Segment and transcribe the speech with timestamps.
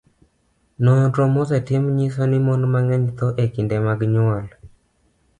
[0.83, 4.45] nonro mosetim nyiso ni mon mang'eny tho e kinde mag nyuol.